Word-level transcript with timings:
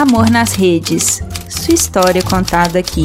Amor 0.00 0.30
nas 0.30 0.54
Redes. 0.54 1.20
Sua 1.46 1.74
história 1.74 2.22
contada 2.22 2.78
aqui. 2.78 3.04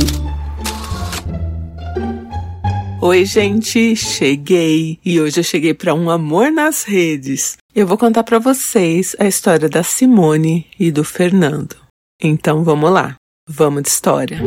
Oi, 3.02 3.26
gente, 3.26 3.98
cheguei 3.98 4.98
e 5.04 5.20
hoje 5.20 5.42
eu 5.42 5.44
cheguei 5.44 5.74
para 5.74 5.94
um 5.94 6.10
amor 6.10 6.54
nas 6.54 6.84
redes. 6.84 7.58
Eu 7.76 7.86
vou 7.86 7.98
contar 7.98 8.24
para 8.24 8.40
vocês 8.40 9.14
a 9.20 9.28
história 9.28 9.68
da 9.68 9.84
Simone 9.84 10.68
e 10.80 10.90
do 10.90 11.04
Fernando. 11.04 11.76
Então 12.24 12.64
vamos 12.64 12.90
lá, 12.90 13.18
vamos 13.46 13.84
de 13.84 13.90
história. 13.90 14.40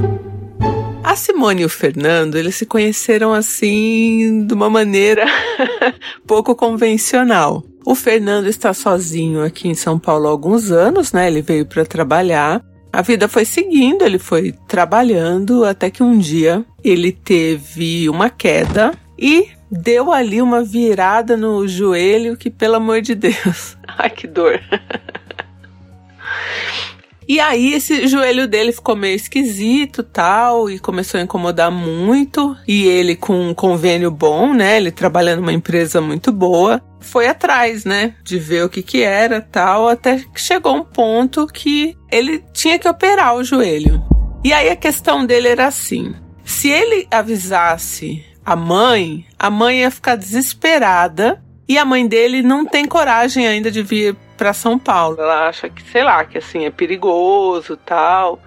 A 1.05 1.15
Simone 1.17 1.61
e 1.61 1.67
o 1.67 1.69
Fernando, 1.69 2.37
eles 2.37 2.55
se 2.55 2.65
conheceram 2.65 3.35
assim 3.35 4.47
de 4.47 4.55
uma 4.55 4.71
maneira 4.71 5.27
pouco 6.27 6.57
convencional. 6.57 7.63
O 7.89 7.95
Fernando 7.95 8.49
está 8.49 8.75
sozinho 8.75 9.43
aqui 9.43 9.67
em 9.67 9.75
São 9.75 9.99
Paulo 9.99 10.27
há 10.27 10.31
alguns 10.31 10.71
anos, 10.71 11.11
né? 11.11 11.27
Ele 11.27 11.41
veio 11.41 11.65
para 11.65 11.87
trabalhar. 11.87 12.63
A 12.93 13.01
vida 13.01 13.27
foi 13.29 13.47
seguindo, 13.47 14.05
ele 14.05 14.19
foi 14.19 14.53
trabalhando 14.69 15.65
até 15.65 15.91
que 15.91 16.03
um 16.03 16.19
dia 16.19 16.63
ele 16.85 17.11
teve 17.13 18.07
uma 18.11 18.29
queda 18.29 18.93
e 19.19 19.49
deu 19.71 20.13
ali 20.13 20.43
uma 20.43 20.63
virada 20.63 21.35
no 21.35 21.67
joelho 21.67 22.37
que, 22.37 22.51
pelo 22.51 22.75
amor 22.75 23.01
de 23.01 23.15
Deus, 23.15 23.79
ai 23.97 24.11
que 24.11 24.27
dor. 24.27 24.61
E 27.29 27.39
aí 27.41 27.75
esse 27.75 28.07
joelho 28.09 28.49
dele 28.49 28.73
ficou 28.73 28.97
meio 28.97 29.15
esquisito, 29.15 30.03
tal, 30.03 30.71
e 30.71 30.79
começou 30.79 31.21
a 31.21 31.23
incomodar 31.23 31.71
muito. 31.71 32.57
E 32.67 32.87
ele 32.87 33.15
com 33.15 33.51
um 33.51 33.53
convênio 33.53 34.11
bom, 34.11 34.55
né? 34.55 34.79
Ele 34.79 34.91
trabalhando 34.91 35.41
numa 35.41 35.53
empresa 35.53 36.01
muito 36.01 36.33
boa, 36.33 36.83
foi 37.01 37.29
atrás, 37.29 37.85
né, 37.85 38.15
de 38.25 38.39
ver 38.39 38.65
o 38.65 38.69
que 38.69 38.83
que 38.83 39.03
era, 39.03 39.41
tal, 39.41 39.89
até 39.89 40.19
que 40.19 40.41
chegou 40.41 40.75
um 40.75 40.85
ponto 40.85 41.47
que 41.47 41.97
ele 42.11 42.43
tinha 42.53 42.79
que 42.79 42.89
operar 42.89 43.35
o 43.35 43.45
joelho. 43.45 44.03
E 44.43 44.53
aí 44.53 44.71
a 44.71 44.77
questão 44.77 45.27
dele 45.27 45.49
era 45.49 45.67
assim: 45.67 46.15
se 46.45 46.69
ele 46.69 47.07
avisasse 47.11 48.25
a 48.45 48.57
mãe, 48.57 49.27
a 49.39 49.51
mãe 49.51 49.81
ia 49.81 49.91
ficar 49.91 50.17
desesperada 50.17 51.43
e 51.69 51.77
a 51.77 51.85
mãe 51.85 52.07
dele 52.07 52.43
não 52.43 52.65
tem 52.65 52.87
coragem 52.87 53.47
ainda 53.47 53.71
de 53.71 53.83
vir 53.83 54.17
para 54.39 54.55
São 54.55 54.79
Paulo. 54.79 55.21
Ela 55.21 55.49
acha 55.49 55.69
que, 55.69 55.83
sei 55.83 56.05
lá, 56.05 56.25
que 56.25 56.39
assim 56.39 56.65
é 56.65 56.71
perigoso, 56.71 57.77
tal. 57.77 58.41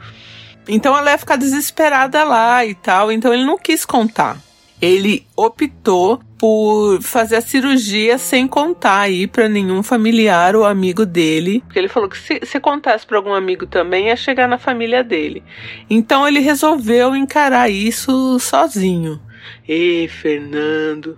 Então 0.68 0.98
ela 0.98 1.12
ia 1.12 1.18
ficar 1.18 1.36
desesperada 1.36 2.24
lá 2.24 2.66
e 2.66 2.74
tal, 2.74 3.12
então 3.12 3.34
ele 3.34 3.44
não 3.44 3.58
quis 3.58 3.86
contar. 3.86 4.38
Ele 4.82 5.28
optou 5.36 6.20
por 6.40 7.00
fazer 7.04 7.36
a 7.36 7.42
cirurgia 7.42 8.18
sem 8.18 8.48
contar 8.48 9.02
aí 9.02 9.28
para 9.28 9.48
nenhum 9.48 9.84
familiar 9.84 10.56
ou 10.56 10.66
amigo 10.66 11.06
dele. 11.06 11.62
Porque 11.62 11.78
ele 11.78 11.88
falou 11.88 12.10
que 12.10 12.18
se, 12.18 12.40
se 12.44 12.60
contasse 12.60 13.06
para 13.06 13.18
algum 13.18 13.34
amigo 13.34 13.68
também 13.68 14.08
ia 14.08 14.16
chegar 14.16 14.48
na 14.48 14.58
família 14.58 15.04
dele. 15.04 15.44
Então 15.88 16.28
ele 16.28 16.40
resolveu 16.40 17.16
encarar 17.16 17.70
isso 17.70 18.40
sozinho. 18.40 19.22
Ei, 19.68 20.08
Fernando, 20.08 21.18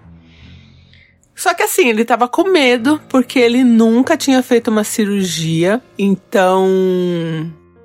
só 1.44 1.54
que 1.54 1.62
assim, 1.62 1.90
ele 1.90 2.06
tava 2.06 2.26
com 2.26 2.50
medo, 2.50 3.02
porque 3.10 3.38
ele 3.38 3.66
nunca 3.66 4.16
tinha 4.16 4.42
feito 4.42 4.70
uma 4.70 4.86
cirurgia, 4.86 5.82
então. 6.00 6.66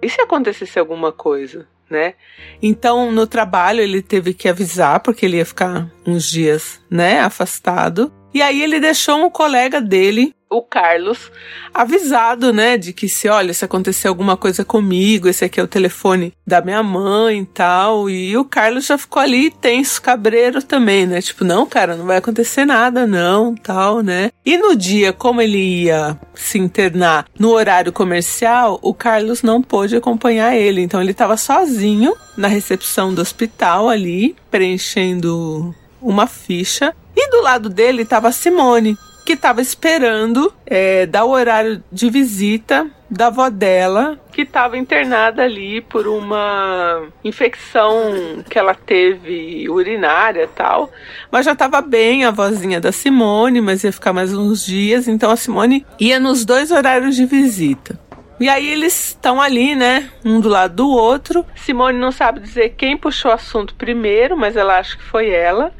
E 0.00 0.08
se 0.08 0.20
acontecesse 0.20 0.78
alguma 0.78 1.10
coisa, 1.10 1.66
né? 1.90 2.14
Então, 2.62 3.10
no 3.10 3.26
trabalho, 3.26 3.80
ele 3.80 4.00
teve 4.00 4.32
que 4.32 4.48
avisar, 4.48 5.00
porque 5.00 5.26
ele 5.26 5.38
ia 5.38 5.44
ficar 5.44 5.90
uns 6.06 6.30
dias, 6.30 6.80
né, 6.88 7.18
afastado. 7.18 8.12
E 8.32 8.42
aí 8.42 8.62
ele 8.62 8.80
deixou 8.80 9.24
um 9.24 9.30
colega 9.30 9.80
dele 9.80 10.34
o 10.50 10.62
Carlos 10.62 11.30
avisado, 11.74 12.52
né, 12.52 12.78
de 12.78 12.92
que 12.92 13.08
se, 13.08 13.28
olha, 13.28 13.52
se 13.52 13.64
acontecer 13.64 14.08
alguma 14.08 14.36
coisa 14.36 14.64
comigo, 14.64 15.28
esse 15.28 15.44
aqui 15.44 15.60
é 15.60 15.62
o 15.62 15.68
telefone 15.68 16.32
da 16.46 16.60
minha 16.60 16.82
mãe 16.82 17.40
e 17.40 17.46
tal. 17.46 18.08
E 18.08 18.36
o 18.36 18.44
Carlos 18.44 18.86
já 18.86 18.96
ficou 18.96 19.20
ali 19.20 19.50
tenso, 19.50 20.00
cabreiro 20.00 20.62
também, 20.62 21.06
né? 21.06 21.20
Tipo, 21.20 21.44
não, 21.44 21.66
cara, 21.66 21.96
não 21.96 22.06
vai 22.06 22.16
acontecer 22.16 22.64
nada, 22.64 23.06
não, 23.06 23.54
tal, 23.54 24.00
né? 24.02 24.30
E 24.44 24.56
no 24.56 24.74
dia, 24.74 25.12
como 25.12 25.42
ele 25.42 25.84
ia 25.84 26.18
se 26.34 26.58
internar 26.58 27.26
no 27.38 27.50
horário 27.50 27.92
comercial, 27.92 28.78
o 28.82 28.94
Carlos 28.94 29.42
não 29.42 29.62
pôde 29.62 29.96
acompanhar 29.96 30.56
ele. 30.56 30.80
Então 30.80 31.00
ele 31.00 31.10
estava 31.12 31.36
sozinho 31.36 32.14
na 32.36 32.48
recepção 32.48 33.12
do 33.12 33.20
hospital 33.20 33.88
ali, 33.88 34.34
preenchendo 34.50 35.74
uma 36.00 36.26
ficha. 36.26 36.94
E 37.20 37.30
do 37.30 37.42
lado 37.42 37.68
dele 37.68 38.02
estava 38.02 38.30
Simone, 38.30 38.96
que 39.26 39.32
estava 39.32 39.60
esperando 39.60 40.54
é, 40.64 41.04
dar 41.04 41.24
o 41.24 41.30
horário 41.30 41.82
de 41.90 42.08
visita 42.08 42.88
da 43.10 43.26
avó 43.26 43.50
dela, 43.50 44.20
que 44.30 44.42
estava 44.42 44.78
internada 44.78 45.42
ali 45.42 45.80
por 45.80 46.06
uma 46.06 47.08
infecção 47.24 48.44
que 48.48 48.56
ela 48.56 48.72
teve 48.72 49.68
urinária 49.68 50.48
tal. 50.54 50.92
Mas 51.28 51.44
já 51.44 51.54
estava 51.54 51.82
bem 51.82 52.24
a 52.24 52.30
vozinha 52.30 52.80
da 52.80 52.92
Simone, 52.92 53.60
mas 53.60 53.82
ia 53.82 53.92
ficar 53.92 54.12
mais 54.12 54.32
uns 54.32 54.64
dias. 54.64 55.08
Então 55.08 55.28
a 55.28 55.36
Simone 55.36 55.84
ia 55.98 56.20
nos 56.20 56.44
dois 56.44 56.70
horários 56.70 57.16
de 57.16 57.26
visita. 57.26 57.98
E 58.38 58.48
aí 58.48 58.70
eles 58.70 59.08
estão 59.08 59.42
ali, 59.42 59.74
né? 59.74 60.08
Um 60.24 60.38
do 60.38 60.48
lado 60.48 60.76
do 60.76 60.88
outro. 60.88 61.44
Simone 61.56 61.98
não 61.98 62.12
sabe 62.12 62.38
dizer 62.38 62.74
quem 62.76 62.96
puxou 62.96 63.32
o 63.32 63.34
assunto 63.34 63.74
primeiro, 63.74 64.36
mas 64.36 64.56
ela 64.56 64.78
acha 64.78 64.96
que 64.96 65.02
foi 65.02 65.30
ela. 65.30 65.72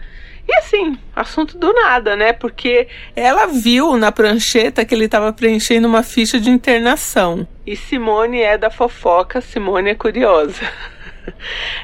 E 0.49 0.55
assim, 0.57 0.99
assunto 1.15 1.59
do 1.59 1.73
nada, 1.75 2.17
né? 2.17 2.33
Porque 2.33 2.89
ela 3.15 3.47
viu 3.47 3.99
na 3.99 4.11
prancheta 4.11 4.83
que 4.83 4.95
ele 4.95 5.05
estava 5.05 5.31
preenchendo 5.31 5.87
uma 5.87 6.03
ficha 6.03 6.41
de 6.41 6.49
internação. 6.49 7.47
E 7.67 7.77
Simone 7.77 8.41
é 8.41 8.57
da 8.57 8.71
fofoca, 8.71 9.43
Simone 9.43 9.91
é 9.91 9.95
curiosa. 9.95 10.63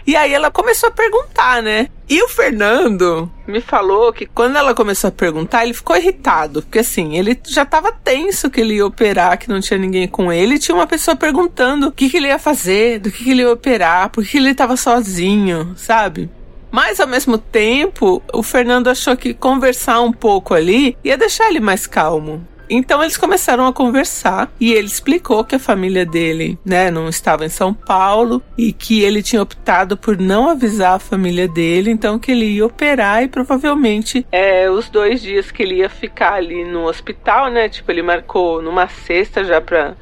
E 0.06 0.16
aí 0.16 0.32
ela 0.32 0.50
começou 0.50 0.88
a 0.88 0.92
perguntar, 0.92 1.62
né? 1.62 1.88
E 2.08 2.22
o 2.22 2.28
Fernando 2.28 3.30
me 3.46 3.60
falou 3.60 4.10
que 4.10 4.24
quando 4.24 4.56
ela 4.56 4.74
começou 4.74 5.08
a 5.08 5.12
perguntar, 5.12 5.64
ele 5.64 5.74
ficou 5.74 5.94
irritado, 5.96 6.62
porque 6.62 6.78
assim, 6.78 7.16
ele 7.18 7.38
já 7.46 7.62
estava 7.62 7.92
tenso 7.92 8.50
que 8.50 8.60
ele 8.60 8.76
ia 8.76 8.86
operar, 8.86 9.38
que 9.38 9.48
não 9.48 9.60
tinha 9.60 9.78
ninguém 9.78 10.08
com 10.08 10.32
ele, 10.32 10.54
e 10.54 10.58
tinha 10.58 10.74
uma 10.74 10.86
pessoa 10.86 11.14
perguntando 11.14 11.88
o 11.88 11.92
que, 11.92 12.08
que 12.08 12.16
ele 12.16 12.28
ia 12.28 12.38
fazer, 12.38 12.98
do 12.98 13.10
que, 13.10 13.22
que 13.24 13.30
ele 13.30 13.42
ia 13.42 13.50
operar, 13.50 14.08
por 14.08 14.24
que 14.24 14.38
ele 14.38 14.50
estava 14.50 14.76
sozinho, 14.76 15.74
sabe? 15.76 16.30
Mas 16.74 16.98
ao 16.98 17.06
mesmo 17.06 17.38
tempo, 17.38 18.20
o 18.32 18.42
Fernando 18.42 18.88
achou 18.88 19.16
que 19.16 19.32
conversar 19.32 20.00
um 20.00 20.10
pouco 20.10 20.52
ali 20.54 20.98
ia 21.04 21.16
deixar 21.16 21.48
ele 21.48 21.60
mais 21.60 21.86
calmo. 21.86 22.44
Então 22.68 23.00
eles 23.00 23.16
começaram 23.16 23.64
a 23.64 23.72
conversar 23.72 24.52
e 24.58 24.72
ele 24.72 24.88
explicou 24.88 25.44
que 25.44 25.54
a 25.54 25.58
família 25.60 26.04
dele, 26.04 26.58
né, 26.64 26.90
não 26.90 27.08
estava 27.08 27.46
em 27.46 27.48
São 27.48 27.72
Paulo 27.72 28.42
e 28.58 28.72
que 28.72 29.04
ele 29.04 29.22
tinha 29.22 29.40
optado 29.40 29.96
por 29.96 30.18
não 30.18 30.50
avisar 30.50 30.94
a 30.94 30.98
família 30.98 31.46
dele, 31.46 31.92
então 31.92 32.18
que 32.18 32.32
ele 32.32 32.46
ia 32.46 32.66
operar 32.66 33.22
e 33.22 33.28
provavelmente 33.28 34.26
é, 34.32 34.68
os 34.68 34.88
dois 34.88 35.22
dias 35.22 35.52
que 35.52 35.62
ele 35.62 35.76
ia 35.76 35.88
ficar 35.88 36.32
ali 36.32 36.64
no 36.64 36.88
hospital, 36.88 37.52
né, 37.52 37.68
tipo 37.68 37.88
ele 37.92 38.02
marcou 38.02 38.60
numa 38.60 38.88
sexta 38.88 39.44
já 39.44 39.60
para 39.60 39.94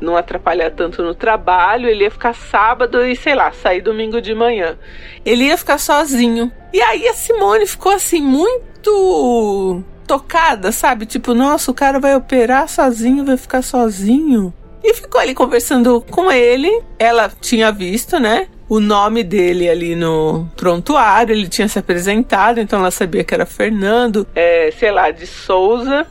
não 0.00 0.16
atrapalhar 0.16 0.70
tanto 0.70 1.02
no 1.02 1.14
trabalho, 1.14 1.88
ele 1.88 2.04
ia 2.04 2.10
ficar 2.10 2.34
sábado 2.34 3.04
e, 3.04 3.16
sei 3.16 3.34
lá, 3.34 3.52
sair 3.52 3.80
domingo 3.80 4.20
de 4.20 4.34
manhã. 4.34 4.78
Ele 5.24 5.44
ia 5.44 5.56
ficar 5.56 5.78
sozinho. 5.78 6.50
E 6.72 6.80
aí 6.80 7.08
a 7.08 7.14
Simone 7.14 7.66
ficou 7.66 7.92
assim, 7.92 8.20
muito 8.20 9.82
tocada, 10.06 10.72
sabe? 10.72 11.04
Tipo, 11.06 11.34
nossa, 11.34 11.70
o 11.70 11.74
cara 11.74 11.98
vai 12.00 12.16
operar 12.16 12.68
sozinho, 12.68 13.24
vai 13.24 13.36
ficar 13.36 13.62
sozinho. 13.62 14.52
E 14.82 14.94
ficou 14.94 15.20
ali 15.20 15.34
conversando 15.34 16.00
com 16.10 16.30
ele. 16.30 16.82
Ela 16.98 17.30
tinha 17.40 17.70
visto, 17.70 18.18
né? 18.18 18.48
O 18.68 18.80
nome 18.80 19.24
dele 19.24 19.68
ali 19.68 19.96
no 19.96 20.46
prontuário, 20.56 21.34
ele 21.34 21.48
tinha 21.48 21.66
se 21.68 21.78
apresentado, 21.78 22.60
então 22.60 22.78
ela 22.80 22.90
sabia 22.90 23.24
que 23.24 23.32
era 23.32 23.46
Fernando, 23.46 24.26
é, 24.34 24.70
sei 24.78 24.90
lá, 24.90 25.10
de 25.10 25.26
Souza. 25.26 26.06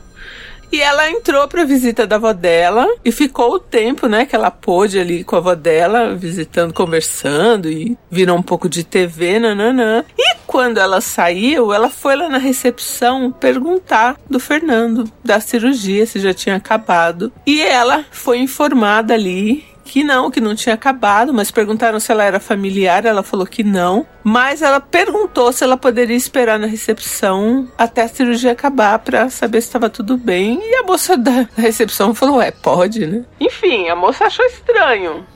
E 0.70 0.80
ela 0.80 1.10
entrou 1.10 1.46
pra 1.48 1.64
visita 1.64 2.06
da 2.06 2.16
avó 2.16 2.32
dela 2.32 2.86
e 3.04 3.10
ficou 3.10 3.54
o 3.54 3.58
tempo, 3.58 4.06
né, 4.06 4.26
que 4.26 4.36
ela 4.36 4.50
pôde 4.50 4.98
ali 4.98 5.24
com 5.24 5.36
a 5.36 5.38
avó 5.38 5.54
dela, 5.54 6.14
visitando, 6.14 6.74
conversando 6.74 7.70
e 7.70 7.96
virou 8.10 8.36
um 8.36 8.42
pouco 8.42 8.68
de 8.68 8.84
TV, 8.84 9.38
nananã. 9.38 10.04
E 10.16 10.36
quando 10.46 10.78
ela 10.78 11.00
saiu, 11.00 11.72
ela 11.72 11.88
foi 11.88 12.16
lá 12.16 12.28
na 12.28 12.38
recepção 12.38 13.32
perguntar 13.32 14.16
do 14.28 14.38
Fernando, 14.38 15.10
da 15.24 15.40
cirurgia, 15.40 16.06
se 16.06 16.20
já 16.20 16.34
tinha 16.34 16.56
acabado. 16.56 17.32
E 17.46 17.62
ela 17.62 18.04
foi 18.10 18.38
informada 18.38 19.14
ali 19.14 19.64
que 19.88 20.04
não, 20.04 20.30
que 20.30 20.40
não 20.40 20.54
tinha 20.54 20.74
acabado, 20.74 21.32
mas 21.32 21.50
perguntaram 21.50 21.98
se 21.98 22.12
ela 22.12 22.22
era 22.22 22.38
familiar, 22.38 23.06
ela 23.06 23.22
falou 23.22 23.46
que 23.46 23.64
não. 23.64 24.06
Mas 24.22 24.60
ela 24.60 24.80
perguntou 24.80 25.50
se 25.50 25.64
ela 25.64 25.76
poderia 25.76 26.14
esperar 26.14 26.58
na 26.58 26.66
recepção 26.66 27.66
até 27.76 28.02
a 28.02 28.08
cirurgia 28.08 28.52
acabar 28.52 28.98
para 28.98 29.30
saber 29.30 29.62
se 29.62 29.68
estava 29.68 29.88
tudo 29.88 30.18
bem. 30.18 30.60
E 30.62 30.76
a 30.76 30.82
moça 30.82 31.16
da 31.16 31.48
recepção 31.56 32.14
falou: 32.14 32.40
é, 32.40 32.50
pode, 32.50 33.06
né? 33.06 33.24
Enfim, 33.40 33.88
a 33.88 33.96
moça 33.96 34.26
achou 34.26 34.44
estranho. 34.44 35.26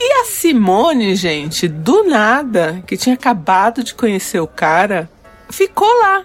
E 0.00 0.12
a 0.20 0.24
Simone, 0.24 1.14
gente, 1.14 1.68
do 1.68 2.04
nada, 2.04 2.82
que 2.86 2.96
tinha 2.96 3.14
acabado 3.14 3.84
de 3.84 3.94
conhecer 3.94 4.40
o 4.40 4.48
cara, 4.48 5.08
ficou 5.50 5.88
lá 6.00 6.24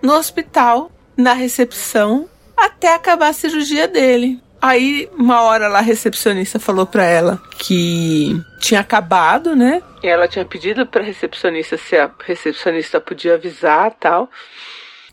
no 0.00 0.14
hospital, 0.14 0.90
na 1.16 1.32
recepção, 1.32 2.28
até 2.56 2.94
acabar 2.94 3.28
a 3.28 3.32
cirurgia 3.32 3.88
dele. 3.88 4.40
Aí, 4.60 5.08
uma 5.16 5.42
hora 5.42 5.68
lá, 5.68 5.78
a 5.78 5.82
recepcionista 5.82 6.58
falou 6.58 6.84
pra 6.84 7.04
ela 7.04 7.40
que 7.58 8.40
tinha 8.58 8.80
acabado, 8.80 9.54
né? 9.54 9.82
E 10.02 10.08
ela 10.08 10.26
tinha 10.26 10.44
pedido 10.44 10.84
pra 10.86 11.02
recepcionista 11.02 11.76
se 11.76 11.96
a 11.96 12.10
recepcionista 12.24 13.00
podia 13.00 13.34
avisar 13.34 13.92
tal. 14.00 14.28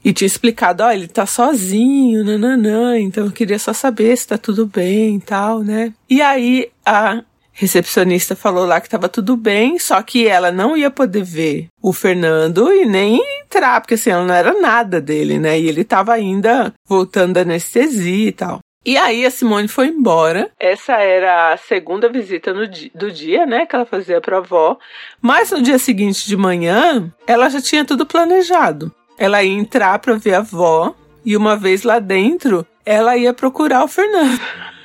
E 0.04 0.14
tinha 0.14 0.28
explicado, 0.28 0.84
ó, 0.84 0.92
ele 0.92 1.08
tá 1.08 1.26
sozinho, 1.26 2.24
nananã, 2.24 3.00
então 3.00 3.26
eu 3.26 3.32
queria 3.32 3.58
só 3.58 3.74
saber 3.74 4.16
se 4.16 4.28
tá 4.28 4.38
tudo 4.38 4.68
bem 4.68 5.16
e 5.16 5.20
tal, 5.20 5.62
né? 5.62 5.94
E 6.08 6.22
aí 6.22 6.70
a 6.86 7.24
recepcionista 7.52 8.36
falou 8.36 8.66
lá 8.66 8.80
que 8.82 8.90
tava 8.90 9.10
tudo 9.10 9.36
bem, 9.36 9.80
só 9.80 10.02
que 10.04 10.28
ela 10.28 10.52
não 10.52 10.76
ia 10.78 10.92
poder 10.92 11.24
ver 11.24 11.68
o 11.82 11.94
Fernando 11.94 12.72
e 12.72 12.86
nem 12.86 13.20
entrar, 13.44 13.82
porque 13.82 13.94
assim, 13.94 14.10
ela 14.10 14.26
não 14.26 14.34
era 14.34 14.54
nada 14.60 15.02
dele, 15.02 15.40
né? 15.40 15.60
E 15.60 15.68
ele 15.68 15.84
tava 15.84 16.14
ainda 16.14 16.74
voltando 16.88 17.34
da 17.34 17.42
anestesia 17.42 18.28
e 18.28 18.32
tal. 18.32 18.60
E 18.86 18.98
aí 18.98 19.26
a 19.26 19.32
Simone 19.32 19.68
foi 19.68 19.88
embora. 19.88 20.52
Essa 20.60 20.94
era 20.98 21.54
a 21.54 21.58
segunda 21.58 22.08
visita 22.08 22.54
di 22.68 22.92
do 22.94 23.12
dia, 23.12 23.44
né, 23.44 23.66
que 23.66 23.76
ela 23.76 23.86
fazia 23.86 24.22
pra 24.22 24.38
avó. 24.38 24.78
Mas 25.20 25.50
no 25.50 25.60
dia 25.60 25.80
seguinte 25.80 26.28
de 26.28 26.38
manhã, 26.38 27.12
ela 27.26 27.50
já 27.50 27.60
tinha 27.60 27.84
tudo 27.84 28.06
planejado. 28.06 28.94
Ela 29.18 29.42
ia 29.44 29.58
entrar 29.58 29.98
pra 29.98 30.14
ver 30.14 30.36
a 30.36 30.40
avó 30.40 30.94
e 31.26 31.36
uma 31.36 31.58
vez 31.58 31.82
lá 31.82 31.98
dentro, 31.98 32.64
ela 32.86 33.18
ia 33.18 33.34
procurar 33.34 33.84
o 33.84 33.88
Fernando. 33.88 34.40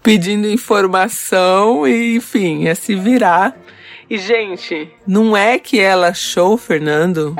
Pedindo 0.03 0.49
informação 0.49 1.87
e, 1.87 2.17
enfim, 2.17 2.65
ia 2.65 2.75
se 2.75 2.97
virar. 2.97 3.57
E, 4.09 4.19
gente, 4.19 4.91
não 5.07 5.37
é 5.37 5.57
que 5.57 5.79
ela 5.79 6.09
achou 6.09 6.55
o 6.55 6.57
Fernando 6.57 7.37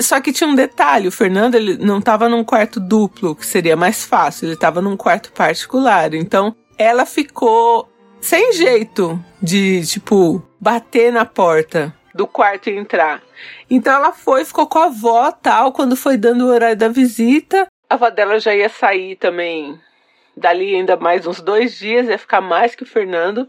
só 0.00 0.20
que 0.20 0.32
tinha 0.32 0.48
um 0.48 0.54
detalhe, 0.54 1.08
o 1.08 1.12
Fernando 1.12 1.54
ele 1.54 1.76
não 1.78 1.98
estava 1.98 2.28
num 2.28 2.44
quarto 2.44 2.80
duplo, 2.80 3.34
que 3.34 3.46
seria 3.46 3.76
mais 3.76 4.04
fácil, 4.04 4.46
ele 4.46 4.54
estava 4.54 4.80
num 4.80 4.96
quarto 4.96 5.32
particular. 5.32 6.14
Então, 6.14 6.54
ela 6.78 7.06
ficou 7.06 7.88
sem 8.20 8.52
jeito 8.52 9.22
de, 9.42 9.84
tipo, 9.86 10.42
bater 10.60 11.12
na 11.12 11.24
porta 11.24 11.94
do 12.14 12.26
quarto 12.26 12.70
e 12.70 12.76
entrar. 12.76 13.20
Então 13.68 13.92
ela 13.92 14.12
foi, 14.12 14.44
ficou 14.44 14.66
com 14.66 14.78
a 14.78 14.84
avó, 14.84 15.32
tal, 15.32 15.72
quando 15.72 15.96
foi 15.96 16.16
dando 16.16 16.46
o 16.46 16.48
horário 16.48 16.76
da 16.76 16.88
visita. 16.88 17.66
A 17.90 17.94
avó 17.94 18.08
dela 18.08 18.38
já 18.38 18.54
ia 18.54 18.68
sair 18.68 19.16
também 19.16 19.78
dali 20.36 20.74
ainda 20.74 20.96
mais 20.96 21.26
uns 21.26 21.40
dois 21.40 21.76
dias, 21.76 22.08
ia 22.08 22.18
ficar 22.18 22.40
mais 22.40 22.74
que 22.74 22.82
o 22.82 22.86
Fernando 22.86 23.48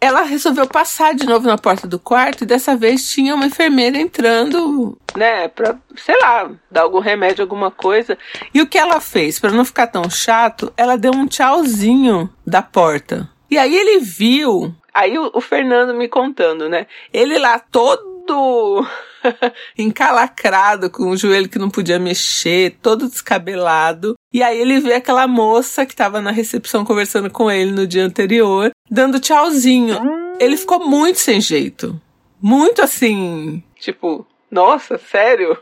ela 0.00 0.22
resolveu 0.22 0.66
passar 0.66 1.14
de 1.14 1.26
novo 1.26 1.46
na 1.46 1.58
porta 1.58 1.86
do 1.86 1.98
quarto 1.98 2.42
e 2.42 2.46
dessa 2.46 2.76
vez 2.76 3.10
tinha 3.10 3.34
uma 3.34 3.46
enfermeira 3.46 3.98
entrando, 3.98 4.96
né, 5.16 5.48
pra, 5.48 5.76
sei 5.96 6.16
lá, 6.20 6.50
dar 6.70 6.82
algum 6.82 7.00
remédio, 7.00 7.42
alguma 7.42 7.70
coisa. 7.70 8.16
E 8.54 8.62
o 8.62 8.66
que 8.66 8.78
ela 8.78 9.00
fez? 9.00 9.38
Para 9.38 9.50
não 9.50 9.64
ficar 9.64 9.88
tão 9.88 10.08
chato, 10.08 10.72
ela 10.76 10.96
deu 10.96 11.12
um 11.12 11.26
tchauzinho 11.26 12.30
da 12.46 12.62
porta. 12.62 13.28
E 13.50 13.58
aí 13.58 13.74
ele 13.74 13.98
viu, 14.00 14.74
aí 14.92 15.18
o, 15.18 15.30
o 15.34 15.40
Fernando 15.40 15.94
me 15.94 16.06
contando, 16.06 16.68
né, 16.68 16.86
ele 17.12 17.38
lá 17.38 17.58
todo 17.58 18.86
encalacrado, 19.76 20.90
com 20.90 21.10
o 21.10 21.16
joelho 21.16 21.48
que 21.48 21.58
não 21.58 21.70
podia 21.70 21.98
mexer, 21.98 22.76
todo 22.82 23.08
descabelado. 23.08 24.14
E 24.32 24.42
aí 24.42 24.60
ele 24.60 24.80
vê 24.80 24.94
aquela 24.94 25.26
moça 25.26 25.86
que 25.86 25.92
estava 25.92 26.20
na 26.20 26.30
recepção 26.30 26.84
conversando 26.84 27.30
com 27.30 27.50
ele 27.50 27.72
no 27.72 27.86
dia 27.86 28.04
anterior, 28.04 28.70
dando 28.90 29.20
tchauzinho. 29.20 29.98
Ele 30.38 30.56
ficou 30.56 30.86
muito 30.86 31.18
sem 31.18 31.40
jeito. 31.40 32.00
Muito 32.40 32.82
assim, 32.82 33.62
tipo, 33.80 34.26
nossa, 34.50 34.96
sério? 34.98 35.58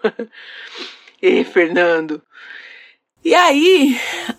e 1.23 1.43
Fernando. 1.45 2.23
E 3.25 3.35
aí, 3.35 3.99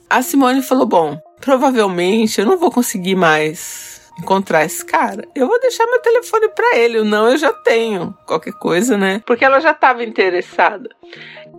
a 0.09 0.21
Simone 0.21 0.61
falou: 0.61 0.85
bom, 0.85 1.19
provavelmente 1.41 2.39
eu 2.39 2.45
não 2.45 2.57
vou 2.57 2.71
conseguir 2.71 3.15
mais 3.15 3.96
encontrar 4.19 4.65
esse 4.65 4.83
cara, 4.83 5.27
eu 5.35 5.47
vou 5.47 5.59
deixar 5.59 5.85
meu 5.85 5.99
telefone 5.99 6.49
para 6.49 6.77
ele. 6.77 6.99
O 6.99 7.05
não 7.05 7.29
eu 7.29 7.37
já 7.37 7.53
tenho, 7.53 8.15
qualquer 8.25 8.53
coisa, 8.53 8.97
né? 8.97 9.21
Porque 9.25 9.45
ela 9.45 9.59
já 9.59 9.71
estava 9.71 10.03
interessada. 10.03 10.89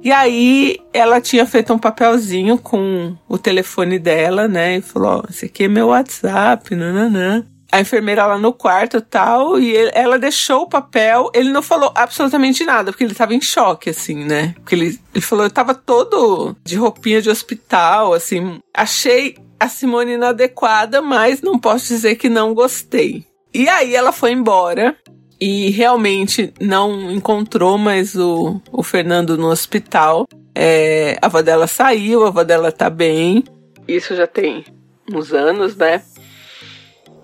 E 0.03 0.13
aí 0.13 0.79
ela 0.93 1.21
tinha 1.21 1.45
feito 1.45 1.73
um 1.73 1.79
papelzinho 1.79 2.59
com 2.59 3.17
o 3.29 3.37
telefone 3.37 3.99
dela, 3.99 4.47
né? 4.47 4.77
E 4.77 4.81
falou: 4.81 5.23
Ó, 5.25 5.31
esse 5.31 5.47
aqui 5.47 5.65
é 5.65 5.69
meu 5.69 5.89
WhatsApp, 5.89 6.75
nananã. 6.75 7.45
A 7.71 7.81
enfermeira 7.81 8.25
lá 8.25 8.39
no 8.39 8.51
quarto 8.51 8.99
tal, 8.99 9.61
e 9.61 9.71
ele, 9.71 9.91
ela 9.93 10.19
deixou 10.19 10.63
o 10.63 10.69
papel. 10.69 11.31
Ele 11.35 11.51
não 11.51 11.61
falou 11.61 11.93
absolutamente 11.95 12.65
nada, 12.65 12.91
porque 12.91 13.05
ele 13.05 13.15
tava 13.15 13.35
em 13.35 13.43
choque, 13.43 13.91
assim, 13.91 14.25
né? 14.25 14.55
Porque 14.55 14.75
ele, 14.75 14.99
ele 15.15 15.23
falou: 15.23 15.45
eu 15.45 15.51
tava 15.51 15.75
todo 15.75 16.57
de 16.65 16.77
roupinha 16.77 17.21
de 17.21 17.29
hospital, 17.29 18.15
assim. 18.15 18.59
Achei 18.73 19.37
a 19.59 19.69
Simone 19.69 20.13
inadequada, 20.13 21.03
mas 21.03 21.43
não 21.43 21.59
posso 21.59 21.89
dizer 21.89 22.17
que 22.17 22.29
não 22.29 22.55
gostei. 22.55 23.25
E 23.53 23.69
aí 23.69 23.95
ela 23.95 24.13
foi 24.13 24.33
embora 24.33 24.97
e 25.41 25.71
realmente 25.71 26.53
não 26.61 27.11
encontrou 27.11 27.79
mais 27.79 28.15
o, 28.15 28.61
o 28.71 28.83
Fernando 28.83 29.37
no 29.37 29.49
hospital. 29.49 30.27
É, 30.55 31.17
a 31.23 31.27
avó 31.27 31.41
dela 31.41 31.67
saiu, 31.67 32.25
a 32.25 32.29
avó 32.29 32.45
dela 32.45 32.73
tá 32.73 32.91
bem. 32.91 33.45
Isso 33.87 34.15
já 34.15 34.27
tem 34.27 34.65
uns 35.13 35.33
anos, 35.33 35.77
né? 35.77 36.03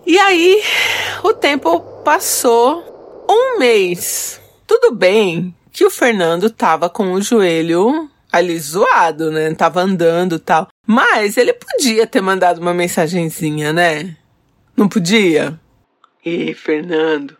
E 0.07 0.19
aí 0.19 0.63
o 1.23 1.33
tempo 1.33 1.81
passou 2.05 3.27
um 3.29 3.59
mês. 3.59 4.41
Tudo 4.67 4.95
bem 4.95 5.55
que 5.73 5.85
o 5.85 5.91
Fernando 5.91 6.51
tava 6.51 6.89
com 6.89 7.13
o 7.13 7.21
joelho 7.21 8.09
ali 8.35 8.59
zoado, 8.59 9.31
né? 9.31 9.55
Tava 9.55 9.81
andando 9.81 10.39
tal. 10.39 10.69
Mas 10.87 11.37
ele 11.37 11.53
podia 11.53 12.07
ter 12.07 12.21
mandado 12.21 12.61
uma 12.61 12.75
mensagenzinha, 12.75 13.73
né? 13.73 14.17
Não 14.77 14.89
podia? 14.89 15.59
E 16.25 16.53
Fernando, 16.53 17.37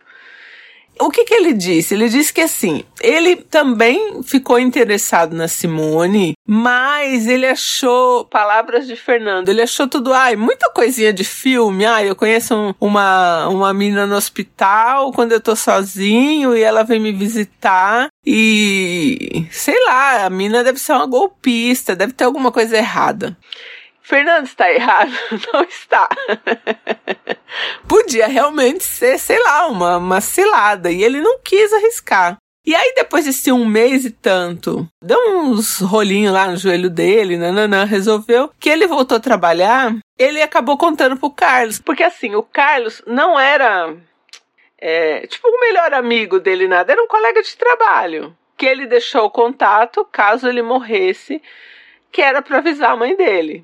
o 0.99 1.09
que, 1.09 1.25
que 1.25 1.33
ele 1.33 1.53
disse? 1.53 1.93
Ele 1.93 2.09
disse 2.09 2.33
que 2.33 2.41
assim, 2.41 2.83
ele 3.01 3.35
também 3.35 4.21
ficou 4.23 4.59
interessado 4.59 5.35
na 5.35 5.47
Simone, 5.47 6.33
mas 6.47 7.27
ele 7.27 7.45
achou 7.45 8.25
palavras 8.25 8.87
de 8.87 8.95
Fernando. 8.95 9.49
Ele 9.49 9.61
achou 9.61 9.87
tudo, 9.87 10.13
ai, 10.13 10.35
muita 10.35 10.71
coisinha 10.71 11.11
de 11.11 11.23
filme. 11.23 11.85
Ai, 11.85 12.09
eu 12.09 12.15
conheço 12.15 12.55
um, 12.55 12.73
uma, 12.79 13.47
uma 13.49 13.73
menina 13.73 14.05
no 14.07 14.15
hospital 14.15 15.11
quando 15.11 15.33
eu 15.33 15.41
tô 15.41 15.55
sozinho 15.55 16.55
e 16.55 16.61
ela 16.61 16.83
vem 16.83 16.99
me 16.99 17.11
visitar. 17.11 18.07
E 18.25 19.45
sei 19.51 19.75
lá, 19.85 20.25
a 20.25 20.29
mina 20.29 20.63
deve 20.63 20.79
ser 20.79 20.93
uma 20.93 21.05
golpista, 21.05 21.95
deve 21.95 22.13
ter 22.13 22.23
alguma 22.23 22.51
coisa 22.51 22.77
errada. 22.77 23.37
Fernando 24.01 24.45
está 24.45 24.71
errado? 24.71 25.11
Não 25.51 25.63
está. 25.63 26.07
Podia 27.87 28.27
realmente 28.27 28.83
ser, 28.83 29.17
sei 29.19 29.41
lá, 29.43 29.67
uma, 29.67 29.97
uma 29.97 30.21
cilada. 30.21 30.91
E 30.91 31.03
ele 31.03 31.21
não 31.21 31.39
quis 31.39 31.71
arriscar. 31.71 32.37
E 32.65 32.73
aí, 32.73 32.93
depois 32.95 33.25
desse 33.25 33.51
um 33.51 33.63
mês 33.63 34.05
e 34.05 34.09
tanto, 34.09 34.87
deu 34.99 35.19
uns 35.37 35.79
rolinhos 35.81 36.33
lá 36.33 36.47
no 36.47 36.57
joelho 36.57 36.89
dele, 36.89 37.37
nananã, 37.37 37.85
resolveu 37.85 38.49
que 38.59 38.69
ele 38.69 38.87
voltou 38.87 39.17
a 39.17 39.21
trabalhar. 39.21 39.95
Ele 40.17 40.41
acabou 40.41 40.75
contando 40.75 41.15
pro 41.15 41.29
Carlos. 41.29 41.79
Porque 41.79 42.01
assim, 42.01 42.33
o 42.33 42.41
Carlos 42.41 43.03
não 43.05 43.39
era, 43.39 43.95
é, 44.79 45.27
tipo, 45.27 45.47
o 45.47 45.59
melhor 45.59 45.93
amigo 45.93 46.39
dele, 46.39 46.67
nada. 46.67 46.91
Era 46.91 47.03
um 47.03 47.07
colega 47.07 47.43
de 47.43 47.55
trabalho. 47.55 48.35
Que 48.57 48.65
ele 48.65 48.87
deixou 48.87 49.25
o 49.25 49.29
contato 49.29 50.07
caso 50.11 50.47
ele 50.47 50.63
morresse, 50.63 51.39
que 52.11 52.21
era 52.21 52.41
para 52.41 52.57
avisar 52.57 52.93
a 52.93 52.97
mãe 52.97 53.15
dele. 53.15 53.63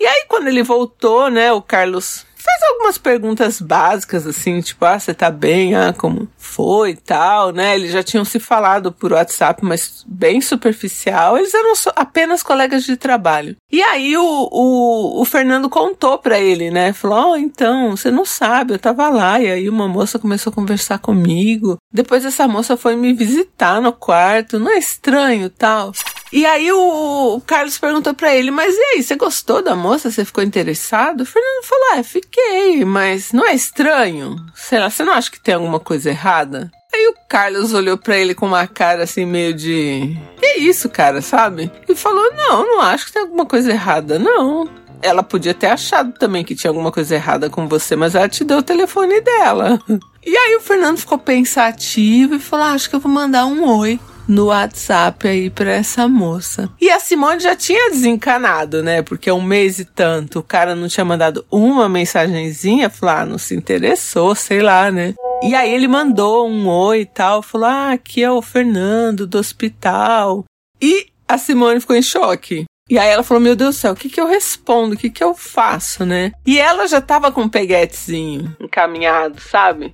E 0.00 0.06
aí, 0.06 0.24
quando 0.26 0.48
ele 0.48 0.64
voltou, 0.64 1.30
né, 1.30 1.52
o 1.52 1.62
Carlos 1.62 2.26
fez 2.46 2.70
algumas 2.70 2.96
perguntas 2.96 3.60
básicas, 3.60 4.26
assim, 4.26 4.60
tipo, 4.60 4.84
ah, 4.84 4.98
você 4.98 5.12
tá 5.12 5.30
bem? 5.30 5.74
Ah, 5.74 5.92
como 5.92 6.28
foi 6.38 6.90
e 6.90 6.96
tal, 6.96 7.50
né? 7.52 7.74
Eles 7.74 7.90
já 7.90 8.02
tinham 8.02 8.24
se 8.24 8.38
falado 8.38 8.92
por 8.92 9.12
WhatsApp, 9.12 9.64
mas 9.64 10.04
bem 10.06 10.40
superficial. 10.40 11.36
Eles 11.36 11.52
eram 11.52 11.72
apenas 11.96 12.42
colegas 12.42 12.84
de 12.84 12.96
trabalho. 12.96 13.56
E 13.70 13.82
aí 13.82 14.16
o, 14.16 14.48
o, 14.52 15.20
o 15.20 15.24
Fernando 15.24 15.68
contou 15.68 16.18
para 16.18 16.38
ele, 16.38 16.70
né? 16.70 16.92
Falou, 16.92 17.32
oh, 17.32 17.36
então, 17.36 17.96
você 17.96 18.10
não 18.10 18.24
sabe, 18.24 18.74
eu 18.74 18.78
tava 18.78 19.08
lá. 19.08 19.40
E 19.40 19.50
aí 19.50 19.68
uma 19.68 19.88
moça 19.88 20.18
começou 20.18 20.50
a 20.52 20.54
conversar 20.54 20.98
comigo. 20.98 21.76
Depois 21.92 22.24
essa 22.24 22.46
moça 22.46 22.76
foi 22.76 22.94
me 22.94 23.12
visitar 23.12 23.80
no 23.80 23.92
quarto. 23.92 24.58
Não 24.58 24.70
é 24.70 24.78
estranho 24.78 25.50
tal? 25.50 25.92
E 26.32 26.44
aí 26.44 26.70
o, 26.72 27.36
o 27.36 27.40
Carlos 27.40 27.78
perguntou 27.78 28.12
para 28.12 28.34
ele, 28.34 28.50
mas 28.50 28.74
e 28.74 28.82
aí, 28.94 29.02
você 29.02 29.14
gostou 29.14 29.62
da 29.62 29.76
moça? 29.76 30.10
Você 30.10 30.24
ficou 30.24 30.42
interessado? 30.42 31.20
O 31.20 31.26
Fernando 31.26 31.64
falou, 31.64 31.98
é, 31.98 32.02
fiquei, 32.02 32.84
mas 32.84 33.32
não 33.32 33.46
é 33.46 33.54
estranho? 33.54 34.36
Sei 34.54 34.78
lá, 34.78 34.90
você 34.90 35.04
não 35.04 35.12
acha 35.12 35.30
que 35.30 35.40
tem 35.40 35.54
alguma 35.54 35.78
coisa 35.78 36.10
errada? 36.10 36.70
Aí 36.92 37.08
o 37.08 37.14
Carlos 37.28 37.72
olhou 37.72 37.98
para 37.98 38.16
ele 38.16 38.34
com 38.34 38.46
uma 38.46 38.66
cara 38.66 39.04
assim 39.04 39.24
meio 39.26 39.52
de, 39.52 40.16
que 40.38 40.58
isso, 40.58 40.88
cara, 40.88 41.20
sabe? 41.20 41.70
E 41.88 41.94
falou, 41.94 42.32
não, 42.34 42.66
não 42.66 42.80
acho 42.80 43.06
que 43.06 43.12
tem 43.12 43.22
alguma 43.22 43.44
coisa 43.44 43.70
errada, 43.70 44.18
não. 44.18 44.68
Ela 45.02 45.22
podia 45.22 45.52
ter 45.52 45.66
achado 45.66 46.12
também 46.12 46.42
que 46.42 46.54
tinha 46.54 46.70
alguma 46.70 46.90
coisa 46.90 47.14
errada 47.14 47.50
com 47.50 47.68
você, 47.68 47.94
mas 47.94 48.14
ela 48.14 48.28
te 48.28 48.42
deu 48.42 48.58
o 48.58 48.62
telefone 48.62 49.20
dela. 49.20 49.78
E 50.28 50.36
aí 50.36 50.56
o 50.56 50.60
Fernando 50.60 50.98
ficou 50.98 51.18
pensativo 51.18 52.34
e 52.34 52.40
falou: 52.40 52.66
ah, 52.66 52.72
acho 52.72 52.90
que 52.90 52.96
eu 52.96 53.00
vou 53.00 53.12
mandar 53.12 53.46
um 53.46 53.64
oi. 53.78 54.00
No 54.28 54.46
WhatsApp 54.46 55.26
aí 55.28 55.50
pra 55.50 55.72
essa 55.72 56.08
moça. 56.08 56.68
E 56.80 56.90
a 56.90 56.98
Simone 56.98 57.40
já 57.40 57.54
tinha 57.54 57.90
desencanado, 57.90 58.82
né? 58.82 59.02
Porque 59.02 59.30
um 59.30 59.42
mês 59.42 59.78
e 59.78 59.84
tanto 59.84 60.40
o 60.40 60.42
cara 60.42 60.74
não 60.74 60.88
tinha 60.88 61.04
mandado 61.04 61.44
uma 61.50 61.88
mensagenzinha, 61.88 62.90
falou, 62.90 63.14
ah, 63.14 63.26
não 63.26 63.38
se 63.38 63.54
interessou, 63.54 64.34
sei 64.34 64.60
lá, 64.60 64.90
né? 64.90 65.14
E 65.42 65.54
aí 65.54 65.72
ele 65.72 65.86
mandou 65.86 66.48
um 66.48 66.66
oi 66.66 67.00
e 67.00 67.06
tal, 67.06 67.42
falou, 67.42 67.68
ah, 67.68 67.92
aqui 67.92 68.22
é 68.22 68.30
o 68.30 68.42
Fernando 68.42 69.26
do 69.26 69.38
hospital. 69.38 70.44
E 70.80 71.06
a 71.28 71.38
Simone 71.38 71.80
ficou 71.80 71.96
em 71.96 72.02
choque. 72.02 72.64
E 72.88 73.00
aí 73.00 73.08
ela 73.08 73.24
falou: 73.24 73.42
Meu 73.42 73.56
Deus 73.56 73.74
do 73.74 73.78
céu, 73.78 73.92
o 73.92 73.96
que, 73.96 74.08
que 74.08 74.20
eu 74.20 74.28
respondo? 74.28 74.94
O 74.94 74.96
que, 74.96 75.10
que 75.10 75.22
eu 75.22 75.34
faço, 75.34 76.06
né? 76.06 76.30
E 76.46 76.58
ela 76.58 76.86
já 76.86 77.00
tava 77.00 77.32
com 77.32 77.42
um 77.42 77.48
peguetezinho 77.48 78.56
encaminhado, 78.60 79.40
sabe? 79.40 79.92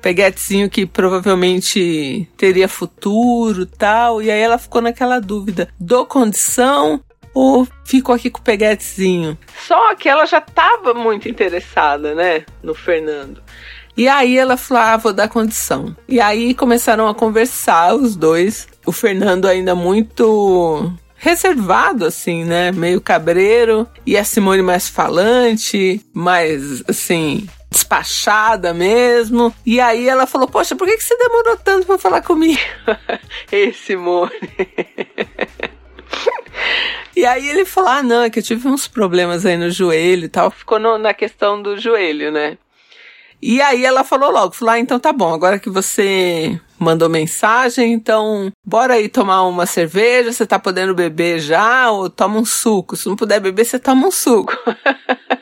Peguetezinho 0.00 0.70
que 0.70 0.86
provavelmente 0.86 2.28
teria 2.36 2.68
futuro 2.68 3.66
tal. 3.66 4.22
E 4.22 4.30
aí 4.30 4.40
ela 4.40 4.58
ficou 4.58 4.80
naquela 4.80 5.20
dúvida: 5.20 5.68
dou 5.78 6.06
condição 6.06 7.02
ou 7.34 7.66
fico 7.84 8.12
aqui 8.12 8.30
com 8.30 8.40
o 8.40 8.42
peguetezinho? 8.42 9.38
Só 9.66 9.94
que 9.94 10.08
ela 10.08 10.26
já 10.26 10.40
tava 10.40 10.94
muito 10.94 11.28
interessada, 11.28 12.14
né? 12.14 12.44
No 12.62 12.74
Fernando. 12.74 13.42
E 13.96 14.08
aí 14.08 14.38
ela 14.38 14.56
falou: 14.56 14.82
ah, 14.82 14.96
vou 14.96 15.12
dar 15.12 15.28
condição. 15.28 15.94
E 16.08 16.20
aí 16.20 16.54
começaram 16.54 17.08
a 17.08 17.14
conversar 17.14 17.94
os 17.94 18.14
dois. 18.14 18.68
O 18.86 18.92
Fernando 18.92 19.46
ainda 19.46 19.74
muito 19.74 20.92
reservado, 21.16 22.06
assim, 22.06 22.44
né? 22.44 22.70
Meio 22.70 23.00
cabreiro. 23.00 23.86
E 24.06 24.16
a 24.16 24.24
Simone 24.24 24.62
mais 24.62 24.88
falante, 24.88 26.00
mais, 26.14 26.82
assim, 26.88 27.46
despachada 27.70 28.72
mesmo. 28.72 29.54
E 29.64 29.80
aí 29.80 30.08
ela 30.08 30.26
falou: 30.26 30.48
Poxa, 30.48 30.76
por 30.76 30.86
que, 30.86 30.96
que 30.96 31.04
você 31.04 31.16
demorou 31.16 31.56
tanto 31.56 31.86
para 31.86 31.98
falar 31.98 32.22
comigo? 32.22 32.60
Ei, 33.50 33.72
Simone. 33.72 34.32
E 37.14 37.26
aí 37.26 37.48
ele 37.48 37.64
falou: 37.64 37.90
Ah, 37.90 38.02
não, 38.02 38.22
é 38.22 38.30
que 38.30 38.38
eu 38.38 38.42
tive 38.42 38.68
uns 38.68 38.86
problemas 38.86 39.44
aí 39.44 39.56
no 39.56 39.70
joelho 39.70 40.26
e 40.26 40.28
tal. 40.28 40.52
Ficou 40.52 40.78
no, 40.78 40.96
na 40.98 41.12
questão 41.12 41.60
do 41.60 41.76
joelho, 41.76 42.30
né? 42.30 42.56
E 43.40 43.60
aí 43.60 43.84
ela 43.84 44.02
falou 44.02 44.30
logo, 44.32 44.52
falou, 44.52 44.74
ah, 44.74 44.78
então 44.80 44.98
tá 44.98 45.12
bom, 45.12 45.32
agora 45.32 45.60
que 45.60 45.70
você 45.70 46.60
mandou 46.76 47.08
mensagem, 47.08 47.92
então 47.92 48.52
bora 48.64 48.94
aí 48.94 49.08
tomar 49.08 49.44
uma 49.44 49.64
cerveja, 49.64 50.32
você 50.32 50.44
tá 50.44 50.58
podendo 50.58 50.92
beber 50.92 51.38
já, 51.38 51.88
ou 51.90 52.10
toma 52.10 52.38
um 52.38 52.44
suco. 52.44 52.96
Se 52.96 53.08
não 53.08 53.14
puder 53.14 53.38
beber, 53.40 53.64
você 53.64 53.78
toma 53.78 54.08
um 54.08 54.10
suco. 54.10 54.52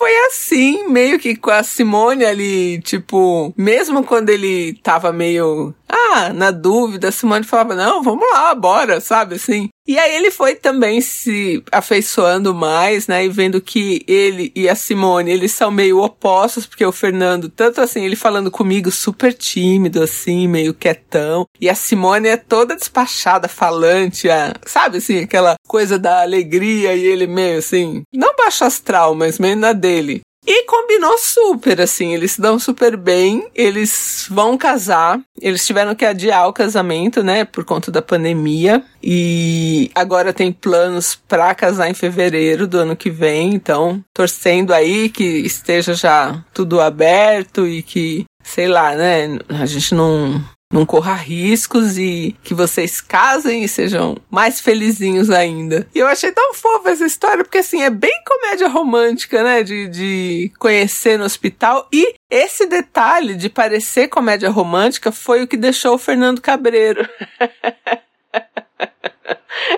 Foi 0.00 0.16
assim, 0.28 0.88
meio 0.88 1.18
que 1.18 1.36
com 1.36 1.50
a 1.50 1.62
Simone 1.62 2.24
ali, 2.24 2.80
tipo, 2.80 3.52
mesmo 3.54 4.02
quando 4.02 4.30
ele 4.30 4.72
tava 4.82 5.12
meio, 5.12 5.74
ah, 5.86 5.99
na 6.34 6.50
dúvida, 6.50 7.08
a 7.08 7.12
Simone 7.12 7.44
falava, 7.44 7.74
não, 7.74 8.02
vamos 8.02 8.26
lá, 8.32 8.54
bora, 8.54 9.00
sabe, 9.00 9.36
assim. 9.36 9.68
E 9.86 9.98
aí 9.98 10.14
ele 10.14 10.30
foi 10.30 10.54
também 10.54 11.00
se 11.00 11.62
afeiçoando 11.72 12.54
mais, 12.54 13.08
né, 13.08 13.24
e 13.24 13.28
vendo 13.28 13.60
que 13.60 14.04
ele 14.06 14.52
e 14.54 14.68
a 14.68 14.74
Simone, 14.74 15.30
eles 15.30 15.52
são 15.52 15.70
meio 15.70 15.98
opostos, 15.98 16.66
porque 16.66 16.84
o 16.84 16.92
Fernando, 16.92 17.48
tanto 17.48 17.80
assim, 17.80 18.04
ele 18.04 18.14
falando 18.14 18.50
comigo 18.50 18.90
super 18.90 19.32
tímido, 19.32 20.02
assim, 20.02 20.46
meio 20.46 20.74
quietão, 20.74 21.44
e 21.60 21.68
a 21.68 21.74
Simone 21.74 22.28
é 22.28 22.36
toda 22.36 22.76
despachada, 22.76 23.48
falante, 23.48 24.30
a, 24.30 24.54
sabe, 24.64 24.98
assim, 24.98 25.24
aquela 25.24 25.54
coisa 25.66 25.98
da 25.98 26.22
alegria, 26.22 26.94
e 26.94 27.04
ele 27.04 27.26
meio 27.26 27.58
assim, 27.58 28.02
não 28.14 28.34
baixo 28.36 28.64
astral, 28.64 29.14
mas 29.14 29.38
meio 29.38 29.56
na 29.56 29.72
dele. 29.72 30.20
E 30.46 30.64
combinou 30.64 31.18
super, 31.18 31.80
assim, 31.80 32.14
eles 32.14 32.32
se 32.32 32.40
dão 32.40 32.58
super 32.58 32.96
bem, 32.96 33.48
eles 33.54 34.26
vão 34.30 34.56
casar, 34.56 35.20
eles 35.40 35.66
tiveram 35.66 35.94
que 35.94 36.04
adiar 36.04 36.48
o 36.48 36.52
casamento, 36.52 37.22
né, 37.22 37.44
por 37.44 37.64
conta 37.64 37.90
da 37.90 38.00
pandemia, 38.00 38.82
e 39.02 39.90
agora 39.94 40.32
tem 40.32 40.50
planos 40.50 41.14
para 41.28 41.54
casar 41.54 41.90
em 41.90 41.94
fevereiro 41.94 42.66
do 42.66 42.78
ano 42.78 42.96
que 42.96 43.10
vem, 43.10 43.54
então 43.54 44.02
torcendo 44.14 44.72
aí 44.72 45.10
que 45.10 45.24
esteja 45.24 45.94
já 45.94 46.42
tudo 46.54 46.80
aberto 46.80 47.66
e 47.66 47.82
que, 47.82 48.24
sei 48.42 48.66
lá, 48.66 48.94
né, 48.94 49.38
a 49.48 49.66
gente 49.66 49.94
não 49.94 50.42
não 50.72 50.86
corra 50.86 51.14
riscos 51.14 51.98
e 51.98 52.36
que 52.44 52.54
vocês 52.54 53.00
casem 53.00 53.64
e 53.64 53.68
sejam 53.68 54.16
mais 54.30 54.60
felizinhos 54.60 55.28
ainda. 55.28 55.86
E 55.94 55.98
eu 55.98 56.06
achei 56.06 56.30
tão 56.30 56.54
fofa 56.54 56.90
essa 56.90 57.04
história, 57.04 57.42
porque 57.42 57.58
assim, 57.58 57.82
é 57.82 57.90
bem 57.90 58.22
comédia 58.24 58.68
romântica, 58.68 59.42
né? 59.42 59.64
De, 59.64 59.88
de 59.88 60.52
conhecer 60.58 61.18
no 61.18 61.24
hospital. 61.24 61.88
E 61.92 62.14
esse 62.30 62.66
detalhe 62.66 63.34
de 63.34 63.48
parecer 63.48 64.08
comédia 64.08 64.48
romântica 64.48 65.10
foi 65.10 65.42
o 65.42 65.48
que 65.48 65.56
deixou 65.56 65.94
o 65.94 65.98
Fernando 65.98 66.40
Cabreiro. 66.40 67.08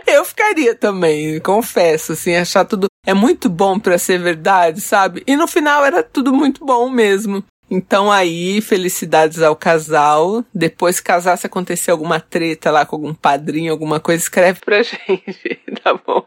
Eu 0.07 0.25
ficaria 0.25 0.75
também, 0.75 1.41
confesso, 1.41 2.13
assim, 2.13 2.37
achar 2.37 2.65
tudo 2.65 2.87
é 3.05 3.15
muito 3.15 3.49
bom 3.49 3.81
para 3.81 3.99
ser 3.99 4.19
verdade, 4.19 4.81
sabe? 4.81 5.25
E 5.27 5.35
no 5.35 5.49
final 5.49 5.85
era 5.85 6.03
tudo 6.03 6.33
muito 6.33 6.65
bom 6.65 6.89
mesmo. 6.89 7.45
Então 7.75 8.13
aí, 8.13 8.61
felicidades 8.61 9.41
ao 9.41 9.57
casal. 9.57 10.45
Depois, 10.53 11.01
casar, 11.01 11.39
se 11.39 11.47
acontecer 11.47 11.91
alguma 11.91 12.21
treta 12.21 12.71
lá 12.71 12.85
com 12.85 12.97
algum 12.97 13.15
padrinho, 13.15 13.73
alguma 13.73 13.99
coisa, 13.99 14.23
escreve 14.23 14.61
pra 14.61 14.83
gente, 14.85 15.59
tá 15.83 15.95
bom? 15.95 16.23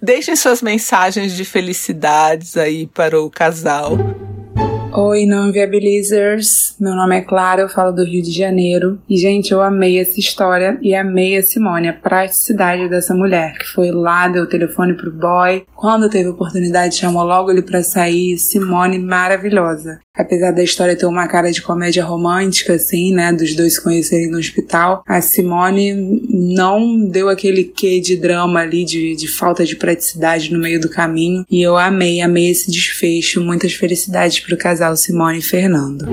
Deixem 0.00 0.36
suas 0.36 0.62
mensagens 0.62 1.34
de 1.34 1.44
felicidades 1.44 2.56
aí 2.56 2.86
para 2.86 3.20
o 3.20 3.28
casal. 3.28 3.98
Oi, 4.92 5.26
não 5.26 5.48
inviabilizers. 5.48 6.74
Meu 6.80 6.94
nome 6.94 7.18
é 7.18 7.20
Clara, 7.20 7.62
eu 7.62 7.68
falo 7.68 7.92
do 7.92 8.04
Rio 8.04 8.22
de 8.22 8.30
Janeiro. 8.30 8.98
E, 9.08 9.16
gente, 9.16 9.52
eu 9.52 9.60
amei 9.60 10.00
essa 10.00 10.18
história 10.18 10.78
e 10.80 10.94
amei 10.94 11.36
a 11.36 11.42
Simone, 11.42 11.88
a 11.88 11.92
praticidade 11.92 12.88
dessa 12.88 13.14
mulher, 13.14 13.58
que 13.58 13.66
foi 13.66 13.90
lá, 13.90 14.28
deu 14.28 14.44
o 14.44 14.48
telefone 14.48 14.94
pro 14.94 15.12
boy. 15.12 15.64
Quando 15.74 16.08
teve 16.08 16.30
oportunidade, 16.30 16.96
chamou 16.96 17.22
logo 17.22 17.50
ele 17.50 17.62
pra 17.62 17.82
sair. 17.82 18.38
Simone, 18.38 18.98
maravilhosa. 18.98 20.00
Apesar 20.18 20.50
da 20.50 20.64
história 20.64 20.96
ter 20.96 21.06
uma 21.06 21.28
cara 21.28 21.52
de 21.52 21.62
comédia 21.62 22.04
romântica, 22.04 22.74
assim, 22.74 23.14
né, 23.14 23.32
dos 23.32 23.54
dois 23.54 23.74
se 23.74 23.80
conhecerem 23.80 24.28
no 24.28 24.36
hospital, 24.36 25.04
a 25.06 25.20
Simone 25.20 25.94
não 26.28 27.06
deu 27.06 27.28
aquele 27.28 27.62
quê 27.62 28.00
de 28.00 28.16
drama 28.16 28.58
ali, 28.58 28.84
de, 28.84 29.14
de 29.14 29.28
falta 29.28 29.64
de 29.64 29.76
praticidade 29.76 30.52
no 30.52 30.58
meio 30.58 30.80
do 30.80 30.88
caminho. 30.88 31.44
E 31.48 31.62
eu 31.62 31.76
amei, 31.76 32.20
amei 32.20 32.50
esse 32.50 32.68
desfecho. 32.68 33.40
Muitas 33.40 33.74
felicidades 33.74 34.40
pro 34.40 34.58
casal 34.58 34.96
Simone 34.96 35.38
e 35.38 35.42
Fernando. 35.42 36.08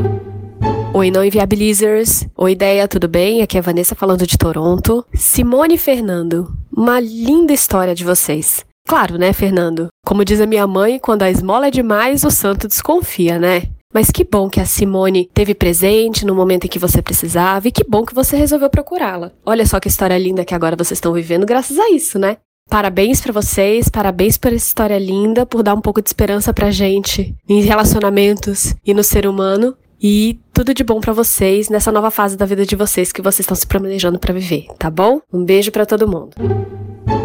Oi, 0.93 1.09
não 1.09 1.25
inviabilizers. 1.25 2.27
Oi, 2.37 2.51
ideia, 2.51 2.87
tudo 2.87 3.07
bem? 3.07 3.41
Aqui 3.41 3.57
é 3.57 3.59
a 3.59 3.63
Vanessa 3.63 3.95
falando 3.95 4.27
de 4.27 4.37
Toronto. 4.37 5.03
Simone 5.15 5.75
e 5.75 5.79
Fernando, 5.79 6.55
uma 6.71 6.99
linda 6.99 7.53
história 7.53 7.95
de 7.95 8.03
vocês. 8.03 8.63
Claro, 8.87 9.17
né, 9.17 9.33
Fernando? 9.33 9.87
Como 10.05 10.23
diz 10.23 10.39
a 10.39 10.45
minha 10.45 10.67
mãe, 10.67 10.99
quando 10.99 11.23
a 11.23 11.31
esmola 11.31 11.67
é 11.67 11.71
demais, 11.71 12.23
o 12.23 12.29
santo 12.29 12.67
desconfia, 12.67 13.39
né? 13.39 13.63
Mas 13.95 14.11
que 14.11 14.25
bom 14.25 14.49
que 14.49 14.59
a 14.59 14.65
Simone 14.65 15.29
teve 15.33 15.55
presente 15.55 16.25
no 16.25 16.35
momento 16.35 16.65
em 16.65 16.67
que 16.67 16.77
você 16.77 17.01
precisava 17.01 17.69
e 17.69 17.71
que 17.71 17.81
bom 17.81 18.05
que 18.05 18.13
você 18.13 18.35
resolveu 18.35 18.69
procurá-la. 18.69 19.31
Olha 19.45 19.65
só 19.65 19.79
que 19.79 19.87
história 19.87 20.17
linda 20.17 20.43
que 20.43 20.53
agora 20.53 20.75
vocês 20.75 20.97
estão 20.97 21.13
vivendo 21.13 21.45
graças 21.45 21.79
a 21.79 21.89
isso, 21.91 22.19
né? 22.19 22.35
Parabéns 22.69 23.21
para 23.21 23.31
vocês, 23.31 23.87
parabéns 23.87 24.37
por 24.37 24.51
essa 24.51 24.67
história 24.67 24.99
linda, 24.99 25.45
por 25.45 25.63
dar 25.63 25.73
um 25.73 25.79
pouco 25.79 26.01
de 26.01 26.09
esperança 26.09 26.53
pra 26.53 26.71
gente 26.71 27.33
em 27.47 27.61
relacionamentos 27.61 28.75
e 28.85 28.93
no 28.93 29.01
ser 29.01 29.25
humano. 29.25 29.77
E 30.01 30.41
tudo 30.51 30.73
de 30.73 30.83
bom 30.83 30.99
para 30.99 31.13
vocês 31.13 31.69
nessa 31.69 31.89
nova 31.89 32.11
fase 32.11 32.35
da 32.35 32.45
vida 32.45 32.65
de 32.65 32.75
vocês 32.75 33.13
que 33.13 33.21
vocês 33.21 33.45
estão 33.45 33.55
se 33.55 33.65
planejando 33.65 34.19
para 34.19 34.33
viver, 34.33 34.65
tá 34.77 34.89
bom? 34.89 35.21
Um 35.31 35.45
beijo 35.45 35.71
para 35.71 35.85
todo 35.85 36.05
mundo. 36.05 36.35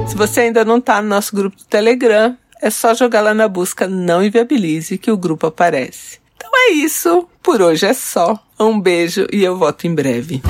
Se 0.07 0.15
você 0.15 0.43
ainda 0.43 0.65
não 0.65 0.81
tá 0.81 1.03
no 1.03 1.09
nosso 1.09 1.35
grupo 1.35 1.57
do 1.57 1.65
Telegram, 1.65 2.37
é 2.63 2.71
só 2.71 2.95
jogar 2.95 3.23
lá 3.23 3.35
na 3.35 3.49
busca 3.49 3.89
Não 3.89 4.23
Inviabilize 4.23 4.97
que 4.99 5.11
o 5.11 5.17
grupo 5.17 5.49
aparece. 5.49 6.20
É 6.69 6.73
isso, 6.73 7.27
por 7.43 7.63
hoje 7.63 7.87
é 7.87 7.95
só. 7.95 8.39
Um 8.59 8.79
beijo 8.79 9.27
e 9.33 9.43
eu 9.43 9.57
volto 9.57 9.87
em 9.87 9.95
breve 9.95 10.43